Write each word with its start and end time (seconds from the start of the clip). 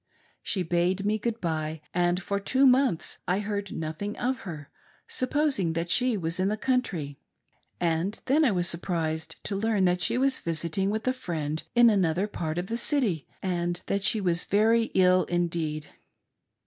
She 0.41 0.63
bade 0.63 1.05
me 1.05 1.19
good 1.19 1.39
bye, 1.39 1.79
and 1.93 2.19
for 2.23 2.39
two 2.39 2.65
months 2.65 3.19
I 3.27 3.37
heard 3.37 3.71
nothing 3.71 4.17
of 4.17 4.39
her, 4.49 4.71
supposing 5.07 5.73
that 5.73 5.91
she 5.91 6.17
was 6.17 6.39
in 6.39 6.47
the 6.47 6.57
country, 6.57 7.19
and 7.79 8.19
then 8.25 8.43
I 8.43 8.49
was 8.49 8.67
surprised 8.67 9.35
to 9.43 9.55
learn 9.55 9.85
that 9.85 10.01
she 10.01 10.17
was 10.17 10.39
visiting 10.39 10.89
with 10.89 11.07
a 11.07 11.13
friend 11.13 11.61
in 11.75 11.91
an 11.91 12.03
other 12.03 12.25
part 12.25 12.57
of 12.57 12.65
the 12.65 12.77
city, 12.77 13.27
and 13.43 13.79
that 13.85 14.01
she 14.01 14.19
was 14.19 14.45
very 14.45 14.85
ill 14.95 15.25
indeed. 15.25 15.89